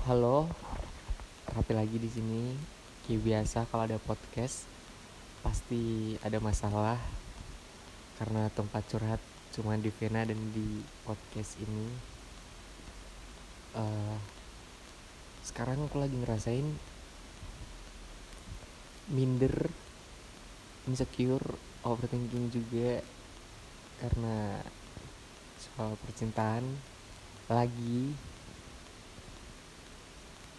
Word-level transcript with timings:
Halo, 0.00 0.48
rapi 1.52 1.76
lagi 1.76 2.00
di 2.00 2.08
sini. 2.08 2.56
Kayak 3.04 3.20
biasa 3.20 3.68
kalau 3.68 3.84
ada 3.84 4.00
podcast 4.00 4.64
pasti 5.44 6.16
ada 6.24 6.40
masalah 6.40 6.96
karena 8.16 8.48
tempat 8.56 8.80
curhat 8.88 9.20
cuma 9.52 9.76
di 9.76 9.92
Vena 9.92 10.24
dan 10.24 10.40
di 10.56 10.80
podcast 11.04 11.60
ini. 11.60 11.84
Uh, 13.76 14.16
sekarang 15.44 15.84
aku 15.84 16.00
lagi 16.00 16.16
ngerasain 16.16 16.64
minder, 19.12 19.68
insecure, 20.88 21.44
overthinking 21.84 22.48
juga 22.48 23.04
karena 24.00 24.64
soal 25.60 25.92
percintaan 26.00 26.64
lagi 27.52 28.16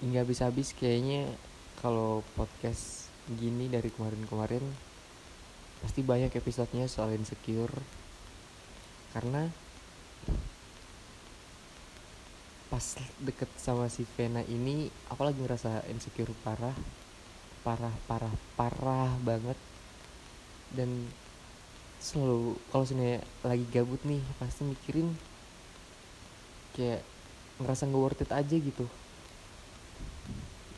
hingga 0.01 0.25
habis-habis 0.25 0.73
kayaknya 0.73 1.29
kalau 1.77 2.25
podcast 2.33 3.13
gini 3.37 3.69
dari 3.69 3.93
kemarin-kemarin 3.93 4.65
pasti 5.81 6.01
banyak 6.01 6.33
episodenya 6.33 6.89
soal 6.89 7.13
insecure. 7.13 7.73
Karena 9.13 9.45
pas 12.71 12.85
deket 13.19 13.51
sama 13.59 13.91
si 13.91 14.07
Vena 14.15 14.41
ini 14.47 14.87
aku 15.11 15.21
lagi 15.27 15.43
ngerasa 15.43 15.85
insecure 15.91 16.31
parah 16.41 16.73
parah 17.61 17.93
parah 18.09 18.33
parah 18.57 19.13
banget. 19.21 19.57
Dan 20.73 21.05
selalu 22.01 22.57
kalau 22.73 22.85
sebenarnya 22.89 23.21
lagi 23.45 23.65
gabut 23.69 24.01
nih 24.01 24.21
pasti 24.41 24.65
mikirin 24.65 25.13
kayak 26.73 27.05
ngerasa 27.61 27.85
nggak 27.85 28.01
worth 28.01 28.23
it 28.25 28.31
aja 28.33 28.57
gitu 28.57 28.89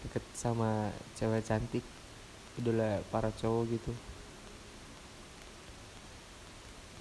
deket 0.04 0.24
sama 0.36 0.92
cewek 1.16 1.42
cantik 1.48 1.86
idola 2.60 3.02
para 3.10 3.34
cowok 3.34 3.64
gitu. 3.74 3.92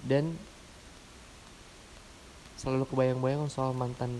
Dan 0.03 0.35
selalu 2.59 2.87
kebayang-bayang 2.87 3.51
soal 3.51 3.75
mantan 3.75 4.15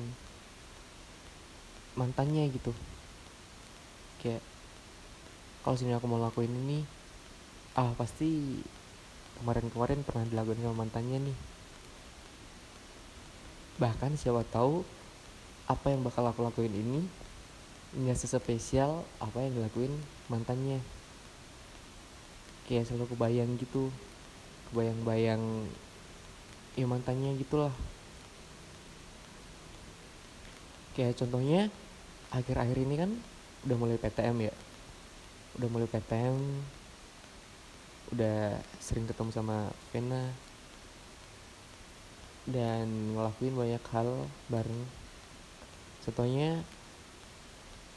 mantannya 1.96 2.52
gitu. 2.52 2.76
Kayak 4.20 4.44
kalau 5.64 5.80
sini 5.80 5.96
aku 5.96 6.06
mau 6.12 6.20
lakuin 6.20 6.52
ini 6.52 6.84
ah 7.74 7.96
pasti 7.96 8.60
kemarin-kemarin 9.40 10.06
pernah 10.06 10.28
dilakuin 10.28 10.62
sama 10.62 10.84
mantannya 10.84 11.32
nih. 11.32 11.38
Bahkan 13.80 14.20
siapa 14.20 14.44
tahu 14.52 14.86
apa 15.66 15.88
yang 15.90 16.04
bakal 16.04 16.28
aku 16.28 16.44
lakuin 16.44 16.76
ini 16.76 17.23
nggak 17.94 18.18
sespesial 18.18 19.06
apa 19.22 19.38
yang 19.46 19.54
dilakuin 19.54 19.94
mantannya. 20.26 20.82
Kayak 22.66 22.90
selalu 22.90 23.14
kebayang 23.14 23.54
gitu. 23.62 23.94
Kebayang-bayang 24.72 25.70
ya 26.74 26.86
mantannya 26.90 27.38
gitulah. 27.38 27.74
Kayak 30.98 31.22
contohnya 31.22 31.70
akhir-akhir 32.34 32.78
ini 32.82 32.96
kan 32.98 33.12
udah 33.70 33.78
mulai 33.78 33.98
PTM 34.02 34.50
ya. 34.50 34.54
Udah 35.62 35.70
mulai 35.70 35.86
PTM 35.86 36.38
udah 38.14 38.62
sering 38.82 39.06
ketemu 39.06 39.30
sama 39.30 39.70
Vena. 39.94 40.34
Dan 42.50 43.14
ngelakuin 43.14 43.54
banyak 43.54 43.84
hal 43.94 44.10
bareng. 44.50 44.84
Contohnya 46.04 46.66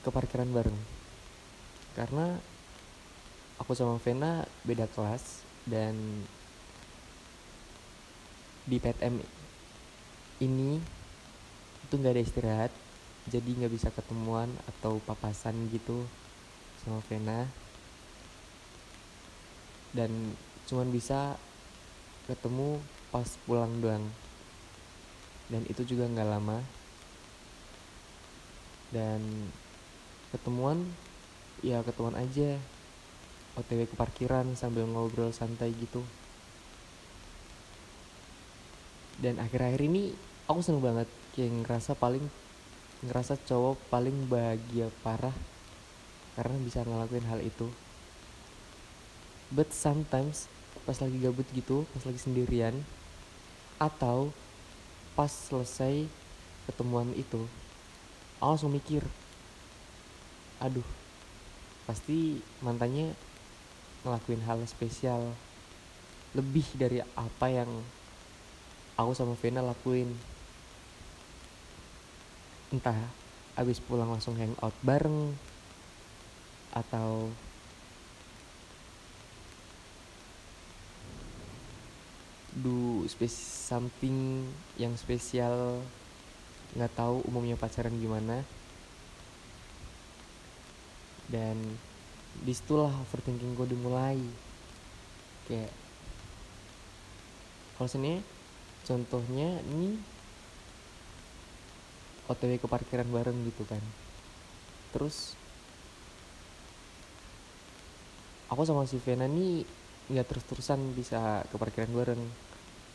ke 0.07 0.15
parkiran 0.15 0.47
bareng. 0.55 0.79
Karena 1.99 2.39
aku 3.59 3.75
sama 3.75 3.99
Vena 3.99 4.47
beda 4.63 4.87
kelas 4.87 5.43
dan 5.67 5.99
di 8.71 8.79
PTM 8.79 9.19
ini 10.47 10.79
itu 11.83 11.95
nggak 11.99 12.15
ada 12.15 12.23
istirahat 12.23 12.71
jadi 13.27 13.59
nggak 13.59 13.75
bisa 13.75 13.91
ketemuan 13.91 14.47
atau 14.71 15.03
papasan 15.03 15.67
gitu 15.75 16.07
sama 16.87 17.03
Vena. 17.11 17.51
Dan 19.91 20.39
cuman 20.71 20.95
bisa 20.95 21.35
ketemu 22.31 22.79
pas 23.11 23.27
pulang 23.43 23.83
doang. 23.83 24.07
Dan 25.51 25.67
itu 25.67 25.83
juga 25.83 26.07
nggak 26.07 26.31
lama. 26.31 26.63
Dan 28.95 29.51
ketemuan 30.37 30.85
ya 31.65 31.81
ketemuan 31.81 32.15
aja. 32.21 32.61
Otw 33.57 33.89
ke 33.89 33.97
parkiran 33.97 34.53
sambil 34.53 34.85
ngobrol 34.85 35.33
santai 35.33 35.73
gitu. 35.73 36.05
Dan 39.17 39.41
akhir-akhir 39.41 39.81
ini 39.81 40.13
aku 40.45 40.61
seneng 40.61 40.85
banget 40.85 41.09
kayak 41.33 41.65
ngerasa 41.65 41.97
paling 41.97 42.29
ngerasa 43.01 43.41
cowok 43.49 43.81
paling 43.89 44.29
bahagia 44.29 44.93
parah 45.01 45.33
karena 46.37 46.57
bisa 46.61 46.85
ngelakuin 46.85 47.25
hal 47.25 47.41
itu. 47.41 47.73
But 49.49 49.73
sometimes 49.73 50.53
pas 50.87 51.01
lagi 51.03 51.19
gabut 51.19 51.49
gitu 51.51 51.83
pas 51.91 52.05
lagi 52.07 52.23
sendirian 52.23 52.77
atau 53.83 54.31
pas 55.19 55.27
selesai 55.27 56.07
ketemuan 56.71 57.11
itu 57.19 57.43
aku 58.39 58.47
langsung 58.47 58.71
mikir 58.71 59.03
aduh 60.63 60.87
pasti 61.87 62.41
mantannya 62.65 63.15
ngelakuin 64.07 64.43
hal 64.47 64.63
spesial. 64.71 65.35
Lebih 66.35 66.67
dari 66.79 67.01
apa 67.03 67.47
yang 67.49 67.71
aku 68.95 69.13
sama 69.13 69.35
Vena 69.35 69.63
lakuin. 69.63 70.13
Entah 72.71 72.97
abis 73.57 73.81
pulang 73.81 74.13
langsung 74.13 74.37
hangout 74.37 74.75
bareng 74.85 75.33
atau 76.77 77.33
do 82.57 83.05
something 83.29 84.45
yang 84.77 84.93
spesial 84.97 85.81
nggak 86.77 86.93
tahu 86.93 87.25
umumnya 87.29 87.57
pacaran 87.57 87.97
gimana 87.97 88.45
dan 91.31 91.59
di 92.43 92.53
situlah 92.53 92.93
overthinking 93.07 93.57
gue 93.57 93.67
dimulai. 93.71 94.19
Kayak 95.47 95.73
kalau 97.77 97.89
sini 97.91 98.19
contohnya 98.87 99.61
ini 99.69 99.99
otw 102.27 102.53
ke 102.59 102.67
parkiran 102.67 103.07
bareng 103.07 103.39
gitu 103.47 103.63
kan. 103.67 103.83
Terus 104.91 105.39
aku 108.51 108.63
sama 108.67 108.87
si 108.87 108.99
Vena 109.03 109.27
nih 109.27 109.67
nggak 110.07 110.27
terus-terusan 110.27 110.95
bisa 110.95 111.43
ke 111.47 111.57
parkiran 111.59 111.91
bareng. 111.91 112.23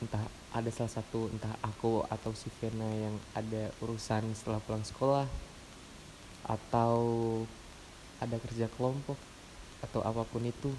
Entah 0.02 0.24
ada 0.52 0.68
salah 0.74 0.92
satu 0.92 1.30
entah 1.32 1.56
aku 1.64 2.04
atau 2.10 2.34
si 2.36 2.52
Vena 2.60 2.90
yang 2.90 3.16
ada 3.38 3.72
urusan 3.80 4.34
setelah 4.36 4.60
pulang 4.64 4.84
sekolah 4.84 5.28
atau 6.42 6.98
ada 8.22 8.38
kerja 8.38 8.70
kelompok 8.78 9.18
atau 9.82 10.06
apa 10.06 10.22
pun 10.30 10.46
itu 10.46 10.70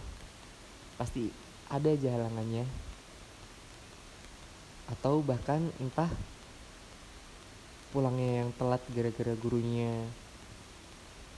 pasti 0.94 1.28
ada 1.66 1.90
aja 1.90 2.14
halangannya. 2.14 2.64
Atau 4.86 5.26
bahkan 5.26 5.66
entah 5.82 6.08
pulangnya 7.90 8.46
yang 8.46 8.50
telat 8.56 8.80
gara-gara 8.94 9.34
gurunya 9.36 9.90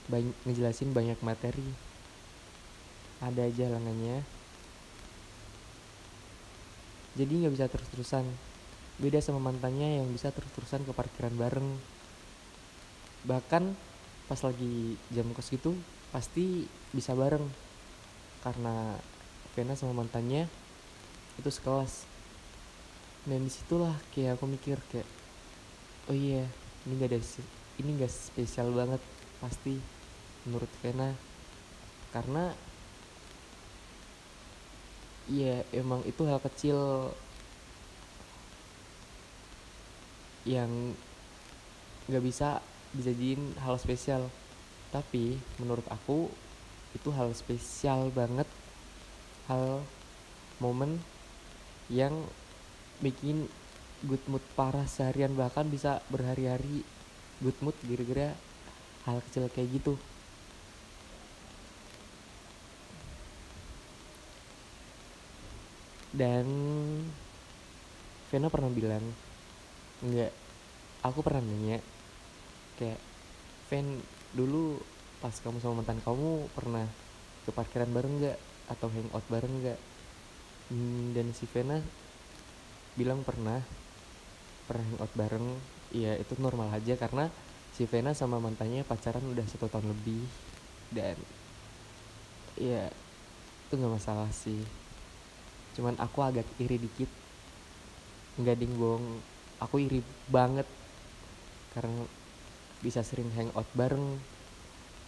banyak 0.05 0.35
ngejelasin 0.45 0.93
banyak 0.93 1.17
materi. 1.25 1.65
Ada 3.23 3.49
aja 3.49 3.73
halangannya. 3.73 4.21
Jadi 7.15 7.31
nggak 7.31 7.53
bisa 7.55 7.65
terus-terusan. 7.71 8.27
Beda 8.99 9.19
sama 9.23 9.39
mantannya 9.41 10.03
yang 10.03 10.07
bisa 10.11 10.29
terus-terusan 10.29 10.85
ke 10.85 10.91
parkiran 10.91 11.33
bareng. 11.33 11.69
Bahkan 13.25 13.94
pas 14.25 14.39
lagi 14.41 14.97
jam 15.13 15.29
kos 15.33 15.53
gitu 15.53 15.77
pasti 16.09 16.65
bisa 16.93 17.13
bareng. 17.13 17.45
Karena 18.41 18.97
Vena 19.55 19.73
sama 19.73 20.03
mantannya 20.03 20.45
itu 21.39 21.49
sekelas. 21.49 22.05
Dan 23.25 23.45
di 23.45 23.51
situlah 23.51 23.93
kayak 24.13 24.37
aku 24.37 24.45
mikir 24.45 24.77
kayak 24.93 25.07
oh 26.09 26.13
iya 26.13 26.45
ini 26.85 26.93
gak 27.01 27.09
ada 27.09 27.19
ini 27.81 27.89
gak 27.97 28.13
spesial 28.13 28.69
banget 28.69 29.01
pasti 29.41 29.81
menurut 30.45 30.69
Vena. 30.81 31.09
Karena 32.13 32.53
ya 35.25 35.65
emang 35.73 36.05
itu 36.05 36.21
hal 36.29 36.37
kecil 36.37 37.09
yang 40.45 40.93
nggak 42.05 42.21
bisa 42.21 42.61
dijadiin 42.95 43.59
hal 43.61 43.75
spesial. 43.77 44.31
Tapi 44.89 45.35
menurut 45.59 45.85
aku 45.91 46.31
itu 46.95 47.09
hal 47.11 47.35
spesial 47.35 48.09
banget. 48.15 48.47
Hal 49.51 49.83
momen 50.57 51.03
yang 51.91 52.25
bikin 53.03 53.45
good 54.07 54.23
mood 54.31 54.41
parah 54.55 54.87
seharian 54.87 55.35
bahkan 55.35 55.67
bisa 55.67 55.99
berhari-hari 56.07 56.81
good 57.43 57.57
mood 57.59 57.75
gara-gara 57.83 58.33
hal 59.05 59.19
kecil 59.29 59.51
kayak 59.51 59.69
gitu. 59.75 59.93
Dan 66.15 66.47
Vena 68.31 68.47
pernah 68.47 68.71
bilang 68.71 69.03
enggak 69.99 70.31
aku 71.03 71.19
pernah 71.19 71.43
nanya 71.43 71.83
kayak 72.75 72.99
Ven 73.71 74.03
dulu 74.35 74.77
pas 75.23 75.33
kamu 75.33 75.57
sama 75.63 75.81
mantan 75.81 75.99
kamu 76.03 76.51
pernah 76.53 76.85
ke 77.47 77.51
parkiran 77.55 77.89
bareng 77.89 78.13
nggak? 78.21 78.37
Atau 78.69 78.89
hangout 78.91 79.25
bareng 79.31 79.53
nggak? 79.63 79.79
Hmm, 80.69 81.13
dan 81.13 81.29
si 81.33 81.45
Vena 81.49 81.81
bilang 82.97 83.21
pernah. 83.25 83.61
Pernah 84.69 84.85
hangout 84.93 85.13
bareng. 85.17 85.47
Ya 85.95 86.17
itu 86.19 86.35
normal 86.37 86.73
aja 86.75 86.97
karena 86.99 87.31
si 87.75 87.87
Vena 87.87 88.11
sama 88.11 88.41
mantannya 88.41 88.83
pacaran 88.83 89.23
udah 89.23 89.45
satu 89.47 89.67
tahun 89.67 89.91
lebih 89.91 90.23
dan 90.95 91.19
ya 92.55 92.87
itu 93.67 93.73
nggak 93.75 93.95
masalah 93.97 94.29
sih. 94.31 94.61
Cuman 95.75 95.95
aku 95.99 96.21
agak 96.21 96.47
iri 96.59 96.79
dikit. 96.79 97.09
Nggak 98.35 98.59
ding 98.59 98.75
aku 99.59 99.75
iri 99.79 100.03
banget 100.27 100.67
karena 101.71 102.03
bisa 102.81 103.03
sering 103.03 103.31
hangout 103.35 103.67
bareng. 103.75 104.19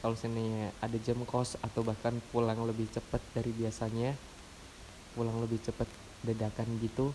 Kalau 0.04 0.14
seandainya 0.14 0.72
ada 0.80 0.98
jam 1.02 1.20
kos 1.26 1.58
atau 1.60 1.82
bahkan 1.82 2.22
pulang 2.32 2.62
lebih 2.64 2.86
cepat 2.92 3.20
dari 3.34 3.50
biasanya 3.50 4.14
pulang 5.18 5.42
lebih 5.42 5.58
cepat 5.58 5.90
dadakan 6.22 6.78
gitu 6.78 7.10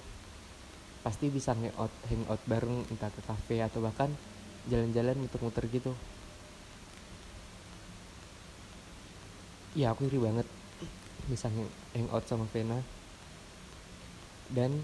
pasti 1.02 1.26
bisa 1.30 1.54
hangout 1.54 1.90
hangout 2.06 2.42
bareng 2.46 2.86
entah 2.90 3.10
ke 3.10 3.22
kafe 3.26 3.58
atau 3.58 3.82
bahkan 3.82 4.10
jalan-jalan 4.70 5.18
muter-muter 5.18 5.66
gitu. 5.70 5.90
Ya 9.74 9.90
aku 9.90 10.06
iri 10.06 10.18
banget 10.22 10.46
bisa 11.26 11.50
hangout 11.94 12.24
sama 12.30 12.46
Vena. 12.54 12.78
Dan 14.52 14.78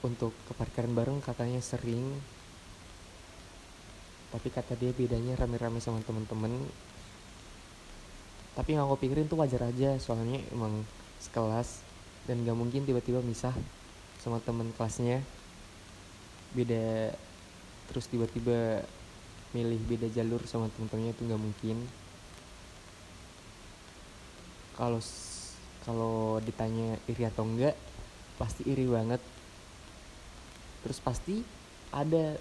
untuk 0.00 0.32
ke 0.48 0.52
parkiran 0.56 0.96
bareng 0.96 1.18
katanya 1.20 1.60
sering 1.60 2.16
tapi 4.30 4.48
kata 4.48 4.78
dia 4.78 4.94
bedanya 4.94 5.34
rame-rame 5.34 5.82
sama 5.82 5.98
temen-temen. 6.06 6.70
Tapi 8.54 8.78
yang 8.78 8.86
aku 8.86 9.02
pikirin 9.02 9.26
tuh 9.26 9.42
wajar 9.42 9.66
aja 9.66 9.98
soalnya 9.98 10.38
emang 10.54 10.86
sekelas. 11.18 11.82
Dan 12.30 12.46
gak 12.46 12.54
mungkin 12.54 12.86
tiba-tiba 12.86 13.18
misah 13.26 13.54
sama 14.22 14.38
temen 14.38 14.70
kelasnya. 14.78 15.18
Beda 16.54 17.14
terus 17.90 18.06
tiba-tiba 18.06 18.86
milih 19.50 19.82
beda 19.90 20.06
jalur 20.14 20.46
sama 20.46 20.70
temen-temennya 20.70 21.10
itu 21.10 21.22
nggak 21.26 21.42
mungkin. 21.42 21.76
Kalau 24.78 25.02
kalau 25.82 26.38
ditanya 26.38 26.94
iri 27.10 27.26
atau 27.26 27.42
enggak 27.42 27.74
pasti 28.38 28.62
iri 28.70 28.86
banget. 28.86 29.18
Terus 30.86 30.98
pasti 31.02 31.42
ada 31.90 32.38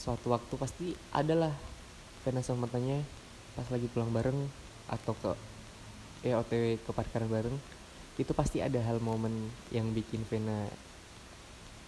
suatu 0.00 0.32
waktu 0.32 0.54
pasti 0.56 0.86
adalah 1.12 1.52
Vena 2.24 2.40
sama 2.40 2.64
mantannya 2.64 3.04
pas 3.52 3.68
lagi 3.68 3.84
pulang 3.92 4.08
bareng 4.08 4.48
atau 4.88 5.12
ke 5.12 5.32
ya 6.24 6.40
otw 6.40 6.80
ke 6.80 6.90
parkiran 6.96 7.28
bareng 7.28 7.56
itu 8.16 8.32
pasti 8.32 8.64
ada 8.64 8.80
hal 8.80 8.96
momen 9.04 9.52
yang 9.68 9.92
bikin 9.92 10.24
Vena 10.24 10.64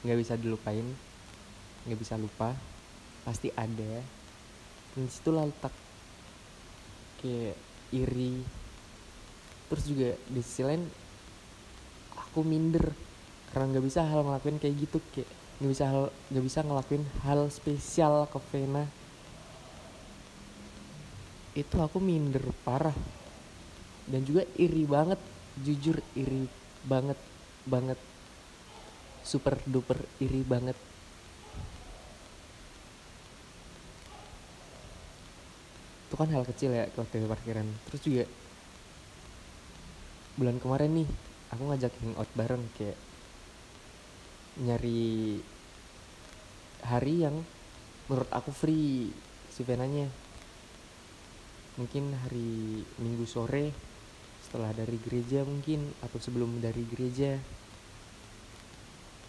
nggak 0.04 0.18
bisa 0.20 0.36
dilupain 0.36 0.84
nggak 1.88 1.98
bisa 1.98 2.20
lupa 2.20 2.52
pasti 3.22 3.48
ada. 3.54 4.02
Dan 4.92 5.08
di 5.08 5.10
situlah 5.10 5.46
letak 5.46 5.74
kayak 7.22 7.56
iri. 7.94 8.42
Terus 9.72 9.84
juga 9.88 10.10
di 10.28 10.40
sisi 10.44 10.62
lain 10.66 10.84
aku 12.12 12.44
minder 12.44 12.92
karena 13.52 13.76
nggak 13.76 13.84
bisa 13.84 14.04
hal 14.04 14.24
ngelakuin 14.24 14.60
kayak 14.60 14.76
gitu 14.84 14.98
kayak 15.12 15.28
nggak 15.62 15.70
bisa 15.78 15.86
nggak 16.34 16.42
bisa 16.42 16.60
ngelakuin 16.66 17.06
hal 17.22 17.46
spesial 17.46 18.26
ke 18.26 18.42
Vena. 18.50 18.82
Itu 21.54 21.78
aku 21.78 22.02
minder 22.02 22.42
parah. 22.66 22.98
Dan 24.10 24.26
juga 24.26 24.42
iri 24.58 24.82
banget 24.82 25.22
jujur 25.62 26.02
iri 26.18 26.50
banget 26.82 27.14
banget. 27.62 27.94
Super 29.22 29.54
duper 29.62 30.02
iri 30.18 30.42
banget. 30.42 30.74
Itu 36.10 36.18
kan 36.18 36.26
hal 36.34 36.42
kecil 36.42 36.74
ya 36.74 36.90
waktu 36.98 37.22
parkiran. 37.30 37.70
Terus 37.86 38.02
juga 38.02 38.26
bulan 40.34 40.58
kemarin 40.58 40.90
nih 40.90 41.08
aku 41.54 41.62
ngajak 41.70 41.94
hangout 42.02 42.30
bareng 42.34 42.66
kayak 42.74 42.98
nyari 44.58 45.38
hari 46.86 47.22
yang 47.22 47.42
menurut 48.10 48.30
aku 48.34 48.50
free 48.50 49.10
si 49.48 49.62
Venanya. 49.62 50.10
Mungkin 51.80 52.12
hari 52.12 52.84
minggu 53.00 53.24
sore 53.24 53.72
setelah 54.44 54.76
dari 54.76 55.00
gereja 55.00 55.46
mungkin 55.46 55.88
atau 56.04 56.18
sebelum 56.20 56.60
dari 56.60 56.84
gereja. 56.84 57.40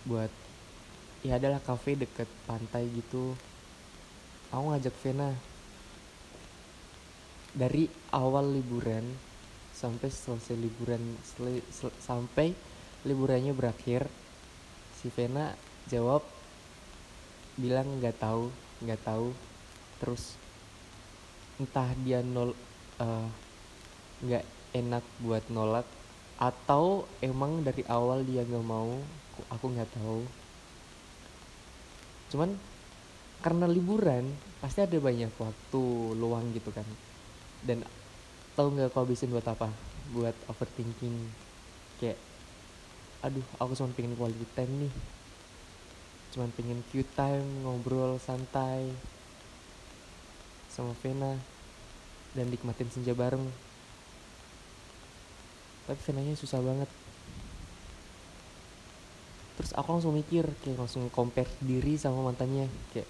Buat 0.03 0.31
ya 1.23 1.39
adalah 1.39 1.63
cafe 1.63 1.95
deket 1.95 2.27
pantai 2.43 2.91
gitu. 2.91 3.31
Aku 4.51 4.73
ngajak 4.73 4.95
Vena. 4.99 5.31
Dari 7.53 7.85
awal 8.11 8.49
liburan 8.49 9.05
sampai 9.71 10.09
selesai 10.09 10.57
liburan 10.57 11.01
sel, 11.21 11.61
sel, 11.69 11.93
sampai 12.01 12.51
liburannya 13.05 13.53
berakhir 13.53 14.09
si 14.97 15.13
Vena 15.13 15.53
jawab 15.85 16.25
bilang 17.57 18.01
nggak 18.01 18.17
tahu 18.17 18.49
nggak 18.83 19.01
tahu. 19.05 19.31
Terus 20.01 20.35
entah 21.61 21.89
dia 22.03 22.19
nol 22.25 22.51
eh, 22.99 23.27
nggak 24.25 24.43
uh, 24.43 24.51
enak 24.73 25.05
buat 25.21 25.43
nolak 25.53 25.85
atau 26.41 27.05
emang 27.21 27.61
dari 27.61 27.85
awal 27.85 28.25
dia 28.25 28.41
nggak 28.43 28.65
mau 28.65 28.97
aku 29.53 29.65
nggak 29.69 29.91
tahu. 29.93 30.21
Cuman 32.33 32.57
karena 33.43 33.67
liburan 33.67 34.33
pasti 34.63 34.81
ada 34.81 34.97
banyak 34.97 35.31
waktu 35.37 35.83
luang 36.17 36.51
gitu 36.51 36.73
kan. 36.73 36.85
Dan 37.63 37.85
tahu 38.57 38.73
nggak 38.73 38.91
aku 38.91 39.07
habisin 39.07 39.31
buat 39.31 39.45
apa? 39.45 39.69
Buat 40.11 40.35
overthinking. 40.49 41.31
Kayak 42.01 42.19
aduh 43.23 43.45
aku 43.55 43.71
cuma 43.79 43.95
pengen 43.95 44.19
quality 44.19 44.43
time 44.51 44.73
nih 44.83 44.93
cuma 46.33 46.49
pengen 46.57 46.81
cute 46.89 47.07
time 47.13 47.45
ngobrol 47.61 48.17
santai 48.17 48.89
sama 50.73 50.97
Vena 51.05 51.37
dan 52.33 52.49
nikmatin 52.49 52.89
senja 52.89 53.13
bareng. 53.13 53.45
Tapi 55.85 55.99
Venanya 56.09 56.33
susah 56.33 56.57
banget. 56.65 56.89
Terus 59.61 59.71
aku 59.77 59.93
langsung 59.93 60.17
mikir 60.17 60.49
kayak 60.65 60.81
langsung 60.81 61.05
compare 61.13 61.53
diri 61.61 61.93
sama 62.01 62.25
mantannya. 62.25 62.65
Kayak 62.89 63.05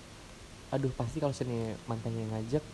aduh 0.76 0.92
pasti 0.92 1.24
kalau 1.24 1.32
sini 1.32 1.72
mantannya 1.88 2.28
ngajak 2.34 2.66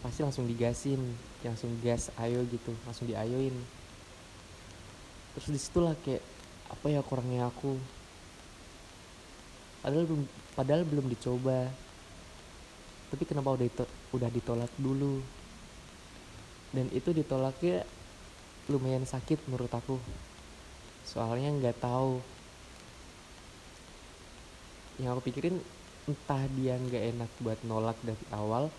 pasti 0.00 0.20
langsung 0.22 0.44
digasin 0.44 1.00
langsung 1.42 1.72
gas 1.82 2.08
ayo 2.16 2.40
gitu 2.48 2.72
langsung 2.88 3.04
diayoin. 3.04 3.52
Terus 5.36 5.48
di 5.52 5.60
situlah 5.60 5.92
kayak 6.00 6.24
apa 6.72 6.86
ya 6.88 7.04
kurangnya 7.04 7.52
aku 7.52 7.76
padahal 9.84 10.08
belum 10.08 10.22
padahal 10.56 10.82
belum 10.88 11.06
dicoba. 11.12 11.68
Tapi 13.12 13.22
kenapa 13.28 13.52
udah 13.52 13.66
itu 13.68 13.84
udah 14.16 14.30
ditolak 14.32 14.72
dulu? 14.80 15.20
Dan 16.72 16.88
itu 16.90 17.12
ditolaknya 17.12 17.84
lumayan 18.72 19.04
sakit 19.04 19.44
menurut 19.44 19.68
aku. 19.68 20.00
Soalnya 21.04 21.52
nggak 21.52 21.84
tahu. 21.84 22.24
Yang 24.96 25.10
aku 25.12 25.22
pikirin 25.28 25.60
entah 26.08 26.42
dia 26.56 26.80
nggak 26.80 27.04
enak 27.14 27.30
buat 27.44 27.60
nolak 27.68 28.00
dari 28.00 28.24
awal 28.32 28.72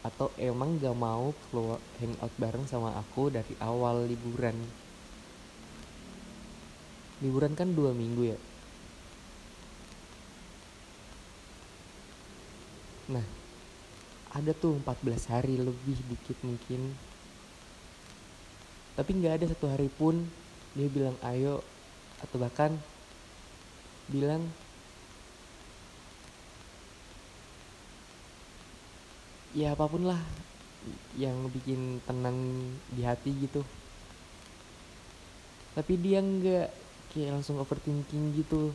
atau 0.00 0.32
emang 0.40 0.80
gak 0.80 0.96
mau 0.96 1.36
keluar 1.52 1.76
hangout 2.00 2.32
bareng 2.40 2.64
sama 2.64 2.96
aku 2.96 3.28
dari 3.28 3.52
awal 3.60 4.08
liburan. 4.08 4.56
Liburan 7.20 7.52
kan 7.52 7.76
dua 7.76 7.92
minggu 7.92 8.32
ya 8.32 8.38
nah 13.10 13.26
ada 14.30 14.54
tuh 14.54 14.78
14 14.78 15.26
hari 15.26 15.58
lebih 15.58 15.98
dikit 16.06 16.38
mungkin. 16.46 16.94
Tapi 18.94 19.10
nggak 19.18 19.42
ada 19.42 19.46
satu 19.50 19.66
hari 19.66 19.90
pun 19.90 20.22
dia 20.78 20.86
bilang 20.86 21.18
ayo 21.26 21.66
atau 22.22 22.36
bahkan 22.38 22.78
bilang 24.06 24.46
ya 29.50 29.74
apa 29.74 29.90
pun 29.90 30.06
lah 30.06 30.20
yang 31.18 31.50
bikin 31.50 31.98
tenang 32.06 32.38
di 32.94 33.02
hati 33.02 33.34
gitu. 33.34 33.66
Tapi 35.74 35.98
dia 35.98 36.22
nggak 36.22 36.68
kayak 37.10 37.34
langsung 37.34 37.58
overthinking 37.58 38.38
gitu. 38.38 38.70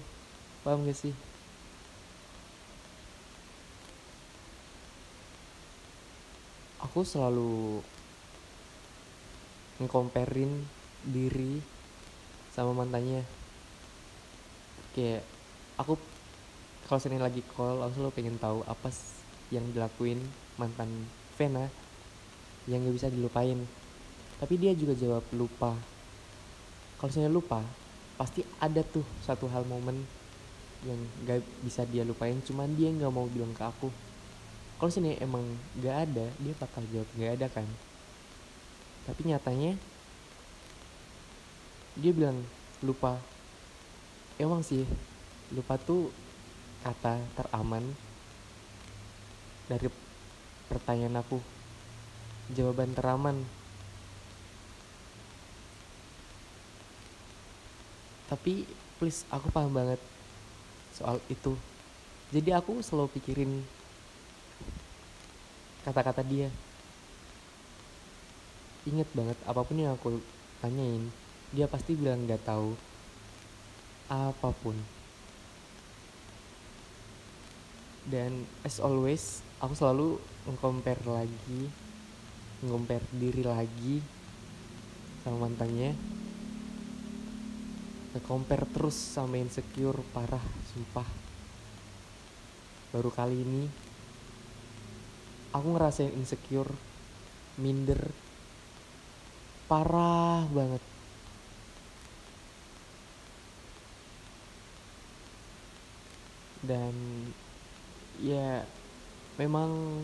Paham 0.67 0.83
gak 0.83 0.97
sih 0.97 1.15
aku 6.95 7.03
selalu 7.03 7.83
ngkomperin 9.83 10.63
diri 11.03 11.59
sama 12.55 12.71
mantannya. 12.71 13.19
Kayak 14.95 15.27
aku 15.75 15.99
kalau 16.87 16.99
sering 17.03 17.19
lagi 17.19 17.43
call 17.51 17.83
aku 17.83 17.99
selalu 17.99 18.15
pengen 18.15 18.39
tahu 18.39 18.63
apa 18.63 18.87
yang 19.51 19.67
dilakuin 19.75 20.23
mantan 20.55 20.87
Vena 21.35 21.67
yang 22.63 22.79
gak 22.87 22.95
bisa 22.95 23.11
dilupain. 23.11 23.59
Tapi 24.39 24.55
dia 24.55 24.71
juga 24.71 24.95
jawab 24.95 25.27
lupa. 25.35 25.75
Kalau 26.95 27.11
saya 27.11 27.27
lupa 27.27 27.59
pasti 28.15 28.39
ada 28.63 28.79
tuh 28.87 29.03
satu 29.19 29.51
hal 29.51 29.67
momen 29.67 29.99
yang 30.87 30.99
gak 31.27 31.43
bisa 31.59 31.83
dia 31.91 32.07
lupain. 32.07 32.39
Cuman 32.39 32.71
dia 32.79 32.87
nggak 32.87 33.11
mau 33.11 33.27
bilang 33.27 33.51
ke 33.51 33.67
aku 33.67 33.91
kalau 34.75 34.91
sini 34.91 35.15
emang 35.23 35.43
gak 35.79 36.11
ada 36.11 36.27
dia 36.35 36.53
bakal 36.59 36.83
jawab 36.91 37.07
gak 37.15 37.31
ada 37.39 37.47
kan. 37.47 37.67
Tapi 39.07 39.21
nyatanya 39.31 39.79
dia 41.95 42.11
bilang 42.11 42.43
lupa. 42.83 43.15
Emang 44.35 44.59
sih 44.59 44.83
lupa 45.55 45.79
tuh 45.79 46.11
kata 46.83 47.23
teraman 47.39 47.87
dari 49.71 49.87
pertanyaan 50.67 51.23
aku. 51.23 51.39
Jawaban 52.51 52.91
teraman. 52.91 53.47
Tapi 58.27 58.67
please 58.99 59.23
aku 59.31 59.47
paham 59.55 59.71
banget 59.71 60.01
soal 60.91 61.23
itu. 61.31 61.55
Jadi 62.35 62.51
aku 62.51 62.83
selalu 62.83 63.07
pikirin 63.15 63.63
kata-kata 65.85 66.25
dia. 66.25 66.49
Inget 68.89 69.09
banget 69.13 69.37
apa 69.45 69.61
pun 69.61 69.77
yang 69.77 69.93
aku 69.93 70.17
tanyain 70.61 71.09
dia 71.53 71.69
pasti 71.69 71.93
bilang 71.93 72.25
nggak 72.25 72.41
tahu 72.41 72.73
apa 74.09 74.49
pun. 74.65 74.75
Dan 78.05 78.45
as 78.65 78.81
always 78.81 79.45
aku 79.61 79.73
selalu 79.77 80.07
ngcompare 80.45 81.05
lagi 81.05 81.69
ngcompare 82.65 83.05
diri 83.17 83.43
lagi 83.45 84.01
sama 85.21 85.45
mantannya. 85.49 85.93
Nge-compare 88.15 88.65
terus 88.71 88.95
sama 88.95 89.35
insecure 89.35 89.99
parah 90.15 90.43
sumpah. 90.71 91.07
Baru 92.95 93.11
kali 93.11 93.43
ini 93.43 93.84
aku 95.55 95.71
ngerasain 95.71 96.11
insecure 96.11 96.67
minder 97.55 98.11
parah 99.71 100.43
banget. 100.51 100.83
Dan 106.59 106.93
ya 108.19 108.67
memang 109.39 110.03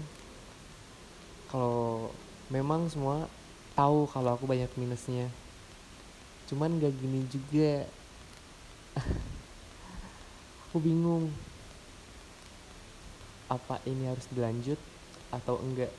kalau 1.51 2.13
memang 2.47 2.87
semua 2.87 3.27
tahu 3.75 4.07
kalau 4.07 4.39
aku 4.39 4.47
banyak 4.47 4.71
minusnya. 4.79 5.27
Cuman 6.47 6.79
gak 6.79 6.95
gini 6.95 7.27
juga. 7.27 7.87
Aku 10.67 10.79
bingung. 10.79 11.31
Apa 13.51 13.83
ini 13.83 14.07
harus 14.07 14.27
dilanjut 14.31 14.79
atau 15.31 15.57
enggak. 15.63 15.91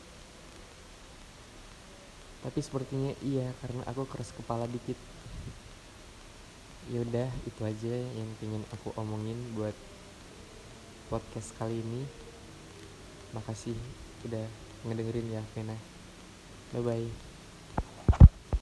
Tapi 2.43 2.59
sepertinya 2.61 3.13
iya 3.25 3.51
karena 3.65 3.83
aku 3.89 4.07
keras 4.07 4.31
kepala 4.37 4.69
dikit. 4.69 4.99
Yaudah 6.91 7.31
itu 7.47 7.63
aja 7.63 7.95
yang 7.95 8.29
pengen 8.43 8.63
aku 8.75 8.93
omongin 8.99 9.39
buat 9.57 9.75
podcast 11.09 11.55
kali 11.57 11.81
ini. 11.81 12.03
Makasih 13.33 13.79
udah 14.29 14.45
ngedengerin 14.85 15.33
ya 15.33 15.43
Vena. 15.57 15.77
Bye 16.73 16.83
bye 16.83 17.32